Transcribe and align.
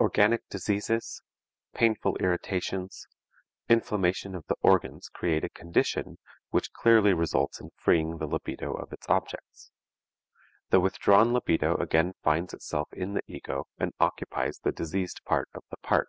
Organic 0.00 0.44
diseases, 0.48 1.22
painful 1.72 2.16
irritations, 2.16 3.06
inflammation 3.68 4.34
of 4.34 4.44
the 4.48 4.56
organs 4.60 5.08
create 5.08 5.44
a 5.44 5.48
condition 5.48 6.18
which 6.50 6.72
clearly 6.72 7.12
results 7.12 7.60
in 7.60 7.70
freeing 7.76 8.18
the 8.18 8.26
libido 8.26 8.72
of 8.72 8.92
its 8.92 9.08
objects. 9.08 9.70
The 10.70 10.80
withdrawn 10.80 11.32
libido 11.32 11.76
again 11.76 12.14
finds 12.24 12.52
itself 12.52 12.88
in 12.92 13.14
the 13.14 13.22
ego 13.28 13.68
and 13.78 13.92
occupies 14.00 14.58
the 14.58 14.72
diseased 14.72 15.20
part 15.24 15.48
of 15.54 15.62
the 15.70 15.76
part. 15.76 16.08